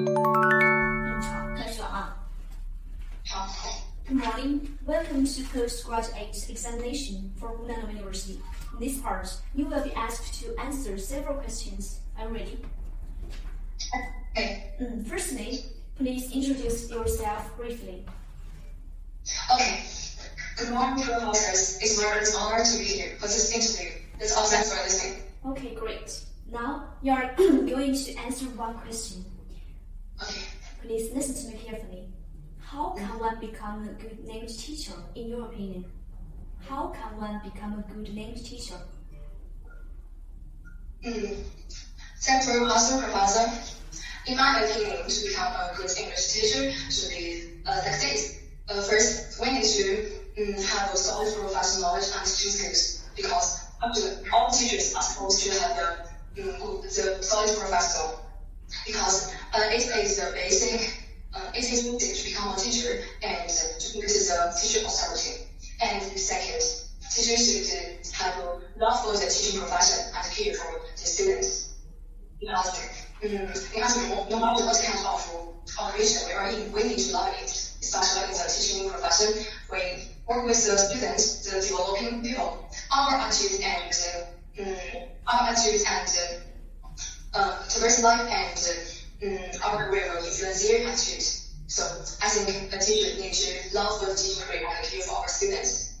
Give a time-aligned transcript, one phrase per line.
[0.00, 0.16] Good
[4.08, 4.78] morning.
[4.86, 8.40] Welcome to postgraduate examination for Hunan University.
[8.72, 12.00] In this part, you will be asked to answer several questions.
[12.18, 12.64] Are you ready?
[14.34, 14.72] Okay.
[14.80, 15.66] Mm, firstly,
[15.96, 18.06] please introduce yourself briefly.
[19.52, 19.84] Okay.
[20.56, 21.76] Good morning, professors.
[21.82, 24.00] It's my great honor to be here for this interview.
[24.18, 25.24] That's all thanks for listening.
[25.44, 26.24] Okay, great.
[26.50, 29.26] Now, you are going to answer one question.
[30.82, 32.08] Please listen to me carefully.
[32.58, 35.84] How can one become a good language teacher, in your opinion?
[36.68, 38.76] How can one become a good language teacher?
[41.02, 43.50] Thanks for your Professor.
[44.26, 48.40] In my opinion, to become a good English teacher should be uh, like this.
[48.68, 53.64] Uh, first, we need to mm, have a solid professional knowledge and teaching skills because
[54.32, 55.76] all teachers are supposed to have
[56.36, 58.20] the, mm, good- the solid professional
[58.86, 63.48] because uh, it is the basic, uh, it is basic to become a teacher and
[63.48, 65.46] to increase the teacher authority.
[65.82, 66.60] And second,
[67.14, 71.74] teachers should have a love for the teaching profession and care for the students.
[72.38, 72.80] Because
[73.22, 73.36] in
[73.82, 77.28] actually, no no matter what kind of operation we are in, we need to love
[77.40, 79.44] it, especially in the teaching profession.
[79.70, 85.82] We work with the students, the developing people, our attitude and uh, um, our attitude
[85.86, 86.49] and uh,
[87.34, 88.58] uh, towards life and
[89.22, 91.22] uh, um, our will influence their attitude.
[91.66, 91.84] So
[92.22, 95.98] I think a teacher needs to love the career and care for our students.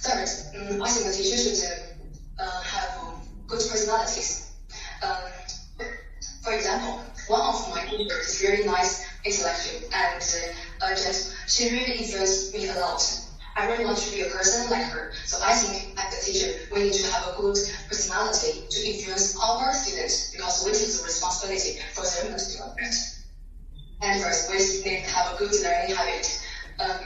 [0.00, 0.28] Third,
[0.70, 2.06] um, I think the teacher should
[2.38, 4.52] uh, have good personalities.
[5.02, 5.86] Um,
[6.42, 10.22] for example, one of my teachers is very nice, intellectual, and
[10.80, 13.02] uh, uh, just she really influenced me a lot.
[13.56, 15.12] I really want to be a person like her.
[15.24, 17.56] So I think as a teacher, we need to have a good
[17.88, 22.94] personality to influence our students because we take the responsibility for their development.
[24.02, 26.28] And first, we need to have a good learning habit.
[26.78, 27.00] Um,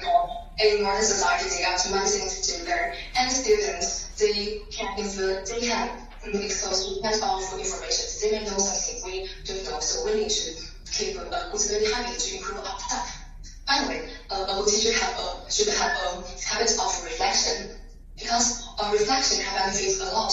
[0.59, 5.61] in modern society, they too many things to learn, and students they can influence, they
[5.61, 5.89] can
[6.27, 8.07] expose to of information.
[8.21, 10.51] They may know something we don't know, so we need to
[10.91, 13.23] keep a good learning habit to improve our stuff.
[13.67, 17.71] Finally, uh, a good teacher have a, should have a habit of reflection
[18.19, 20.33] because uh, reflection can benefit a lot.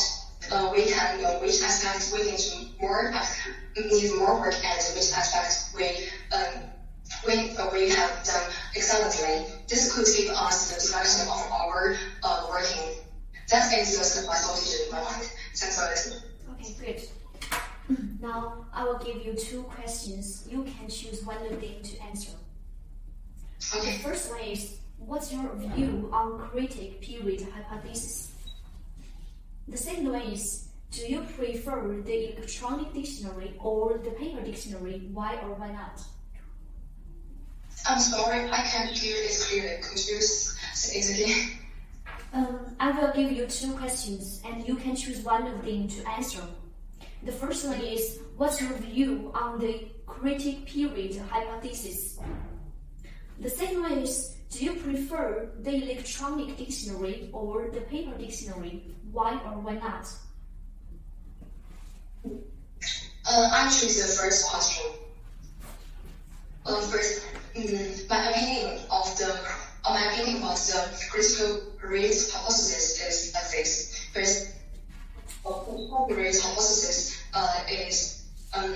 [0.52, 3.12] Uh, we can know which aspects we need to more
[3.76, 6.64] need more work and which aspects we um,
[7.26, 8.44] we uh, we have done
[8.76, 9.46] excellently.
[9.68, 13.04] This could give us the direction of our uh, working.
[13.50, 15.30] That is the successful teacher in my mind.
[15.56, 16.20] Thanks for listening.
[16.54, 18.18] Okay, good.
[18.22, 20.48] Now I will give you two questions.
[20.50, 22.32] You can choose one of them to answer.
[23.60, 23.98] The Okay.
[24.00, 28.32] first one is What's your view on critic period hypothesis?
[29.68, 35.10] The second one is Do you prefer the electronic dictionary or the paper dictionary?
[35.14, 36.02] Why or why not?
[37.86, 39.82] I'm sorry, I can't hear it clearly.
[39.84, 41.50] Could you say it again?
[42.34, 46.10] Um, I will give you two questions and you can choose one of them to
[46.10, 46.42] answer.
[47.24, 52.20] The first one is What's your view on the critic period hypothesis?
[53.40, 58.96] The second one is Do you prefer the electronic dictionary or the paper dictionary?
[59.12, 60.08] Why or why not?
[63.30, 64.86] Uh, I choose the first question.
[66.66, 67.26] Uh, first,
[67.56, 69.38] mm, my opinion of the
[69.86, 74.00] uh, my opinion about the critical race hypothesis is like this.
[74.14, 74.56] First,
[75.46, 78.76] uh, critical race hypothesis uh, is um,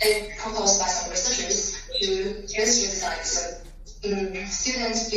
[0.00, 3.64] it proposed by some researchers to illustrate that
[4.04, 5.10] um, students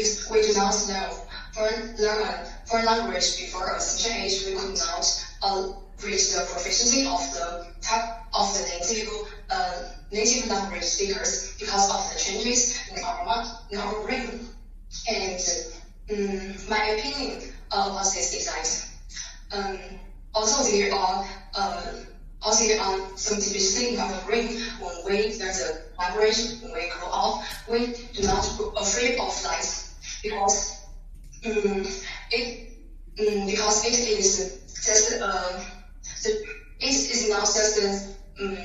[0.71, 1.17] if we do not know
[1.53, 5.05] foreign learn foreign language before a certain age, we could not
[5.43, 5.73] uh,
[6.03, 7.65] reach the proficiency of the
[8.33, 9.09] of the native
[9.49, 14.47] uh, native language speakers because of the changes in our in our brain.
[15.09, 15.39] And
[16.11, 19.79] um, my opinion was this is that um,
[20.33, 21.93] although there are uh,
[22.41, 24.47] also there are some deficiency in our brain.
[24.79, 28.45] When we learn the language when we grow up, we do not
[28.77, 29.80] afraid of life
[30.23, 30.81] because
[31.45, 31.85] um,
[32.31, 32.71] it
[33.19, 35.59] um, because it is just uh,
[36.23, 36.29] the,
[36.79, 38.57] it is not just um,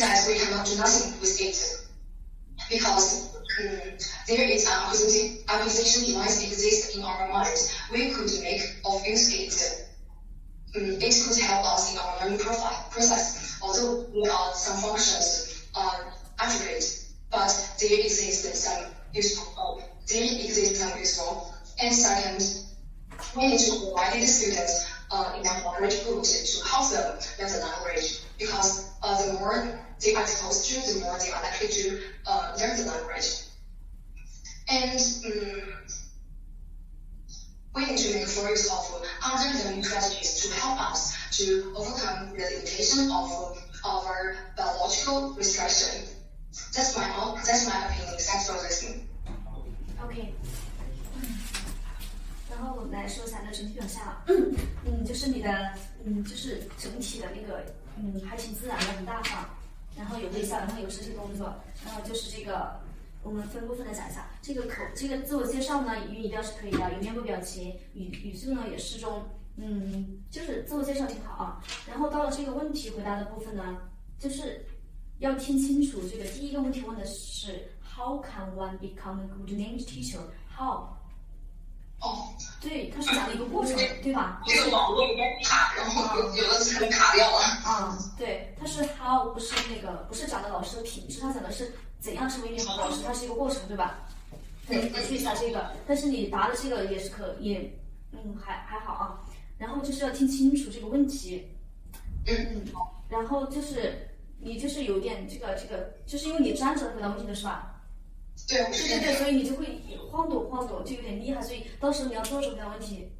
[0.00, 1.88] that we cannot do nothing with it
[2.70, 3.80] because um,
[4.26, 7.74] there is an acquisition, acquisition device exists in our minds.
[7.92, 9.84] We could make of use it.
[10.76, 13.58] Um, it could help us in our learning profile, process.
[13.62, 19.54] Although some functions are accurate, but there exists some useful.
[19.56, 19.67] Uh,
[20.16, 21.54] exists some useful.
[21.80, 22.42] And second,
[23.36, 27.60] we need to provide the students uh, their moderate group to help them learn the
[27.60, 32.00] language because uh, the more they are exposed to, the more they are likely to
[32.26, 33.42] uh, learn the language.
[34.70, 35.62] And um,
[37.74, 42.30] we need to make full use of other learning strategies to help us to overcome
[42.30, 46.04] the limitation of our biological restriction.
[46.74, 47.06] That's my
[47.46, 48.16] that's my opinion.
[48.18, 49.07] Thanks for listening.
[50.18, 50.32] OK，
[52.50, 54.24] 然后来说一下你的整体表现啊，
[54.84, 55.72] 嗯，就是你的，
[56.04, 57.64] 嗯，就是整体的那个，
[57.96, 59.48] 嗯，还挺自然的，很大方，
[59.96, 61.54] 然后有微笑，然后有肢体动作，
[61.84, 62.80] 然后就是这个，
[63.22, 69.24] 我们分部分的讲一下，这个口，这个自我介绍呢，语音语调是可以的，有面部表情，语语速呢也适中，
[69.56, 71.62] 嗯，就是自我介绍挺好啊。
[71.86, 73.82] 然后到了这个问题回答的部分呢，
[74.18, 74.66] 就是
[75.18, 80.96] 要听清楚，这个第一个问题问的是 How can one become a good English teacher？How？
[82.00, 82.28] 哦，
[82.60, 84.40] 对，它是讲的一个过程，对吧？
[84.46, 87.38] 这个网络有点卡，然后有有的词卡掉了。
[87.64, 93.98] 啊，对，它是 how，不是那个，不是讲的老师的品质，它讲的是怎样成为一名好老师，它是一个过程，对吧？
[94.68, 97.68] 对，你去一下这个，但是你答的这个也是可也，
[98.12, 99.18] 嗯，还还好啊。
[99.58, 101.44] 然后就是要听清楚这个问题，
[102.28, 102.64] 嗯，
[103.08, 104.07] 然后就是
[104.40, 107.74] 你就是有点这个这个，就是因为你站着回答问题的是吧？
[108.46, 109.80] 对，对对对，所以你就会
[110.10, 113.10] 晃动晃动，就有点厉害，所以到时候你要坐着回答问题。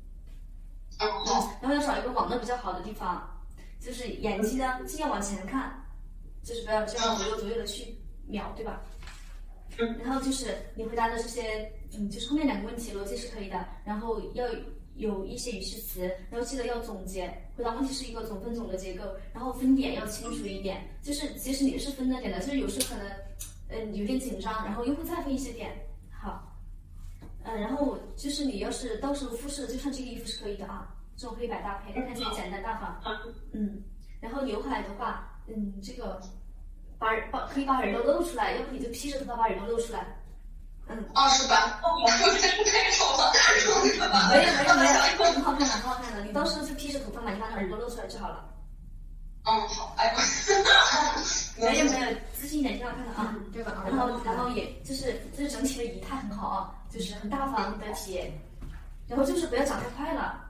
[1.00, 1.08] 嗯，
[1.60, 3.28] 然后要找一个网络比较好的地方，
[3.80, 5.84] 就是眼睛呢尽量往前看，
[6.42, 8.80] 就是不要这样左右左右的去瞄，对吧？
[9.78, 9.98] 嗯。
[9.98, 14.44] 然后就是你回答的这些，嗯，就是后面两个问题逻辑是可以的，然后要
[14.98, 23.10] 有一些语气词，然后记得要总结，回答问题是一个总分总的结构，然后分点要清楚一点，就是其实你是分了点的，就是有时候可能。
[23.70, 25.70] 嗯，有点紧张，然后又会再分一些点，
[26.10, 26.56] 好，
[27.44, 32.98] 嗯，然后就是你要是到时候复试，就穿这个衣服是可以的啊，这种黑白搭配，看起来简单大方，
[33.52, 33.82] 嗯，
[34.22, 36.18] 然后刘海的话，嗯，这个
[36.98, 40.16] 把把可以把耳朵露出来，要不你就披着头发把耳朵露出来，
[40.86, 41.78] 嗯，二十八？
[41.84, 42.08] 我
[42.40, 43.30] 真太丑了，
[44.30, 44.67] 没有没有没有，
[45.58, 48.44] 看的很好看的，你到时候就披着头发嘛，你把那耳朵露出来就好了。
[49.44, 50.14] 嗯，好，哎，
[51.58, 53.84] 没有没有，自信一点挺好看的啊，对吧？
[53.86, 58.20] 然后然后也就是就是整体的仪态很好啊，就是很大方得体，
[59.08, 60.44] 然后就是不要讲太快了，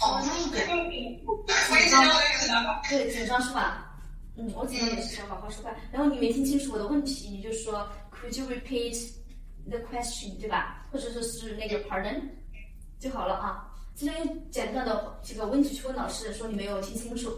[0.00, 0.66] 慢一点。
[0.68, 1.90] 紧
[2.48, 3.98] 张，对，紧张是吧？
[4.36, 5.74] 嗯，我紧张也是想把话说快。
[5.90, 9.10] 然后你没听清楚我的问题，你就说 Could you repeat
[9.70, 10.38] the question？
[10.38, 10.86] 对吧？
[10.92, 12.20] 或者说是那个 Pardon
[13.00, 13.65] 就好了啊。
[13.96, 17.32] 尽量用简短的这个问题去问老师，说你没有听清楚。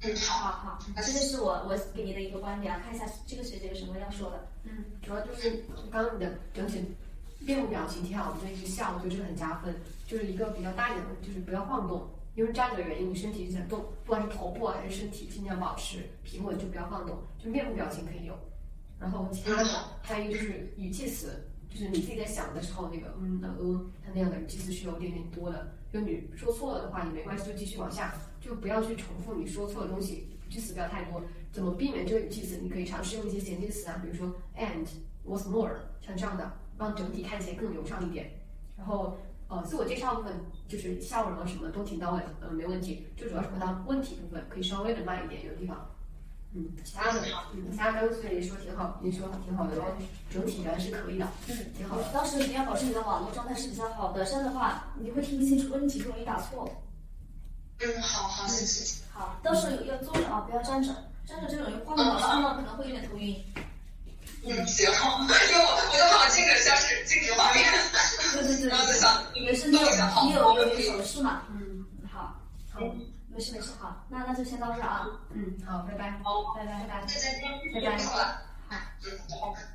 [0.00, 4.48] 嗯，好，好，好，这就是我我给你的一个观点，看一下这个学姐有什么要说的。
[4.64, 6.82] 嗯，主要就是刚刚你的整体
[7.40, 9.74] 面部表情挺好的，一直笑，我觉得这个很加分。
[10.06, 17.22] 就是一个比较大一点的，就是不要晃动，因为站着的原因，你身体一直在动，不管是头部还是身体，尽量保持平稳，就不要晃动。
[17.38, 18.34] 就面部表情可以有，
[18.98, 19.68] 然后其他的
[20.02, 25.72] 还有一个就是语气词，就是你自己在想的时候，那个嗯的嗯，它那样的语气词是有点点多的。
[25.92, 28.14] 就你说错了的话也没关系，就继续往下。
[28.40, 31.20] 就不要去重复你说错的东西，语气词不要太多。
[31.50, 32.58] 怎么避免这个语气词？
[32.62, 38.30] 你可以尝试用一些衔接词啊，比如说 and，what's more，像这样的，让整体看起来更流畅一点。
[38.76, 39.16] 然后
[39.48, 40.32] 呃，自我介绍部分
[40.68, 43.06] 就是笑容啊什么都挺到位，嗯，没问题。
[43.16, 45.90] 就主要是回答问题部分可以稍微的慢一点，有的地方。
[46.56, 47.20] 嗯，其他的，
[47.52, 49.74] 嗯，其他刚刚也说挺好，你说挺好的，
[50.30, 52.04] 整体还是可以的，嗯，挺好的。
[52.12, 56.70] 到时候一定要保持你的网络状态是比较好的，这样的话你会听不清楚问题，容易打错。
[57.80, 59.02] 嗯，好好，谢谢。
[59.12, 60.94] 好，到时候要坐着啊，不要站着，
[61.26, 63.34] 站着这种容易晃动，晃动可能会有点头晕。
[64.46, 64.94] 嗯，行，因为
[65.58, 67.64] 我我就怕这个像是静止画面。
[68.32, 68.68] 对对对。
[68.68, 69.82] 然后就想，没事，你有
[70.22, 71.42] 你有有手势嘛？
[71.50, 71.73] 嗯，好，好，
[73.34, 75.08] 没事没事好那那就先到这啊。
[75.30, 76.10] 嗯好拜拜。
[76.10, 76.86] 拜拜拜拜。
[76.86, 77.96] 拜拜拜。
[77.96, 78.04] 拜拜
[79.28, 79.73] 好。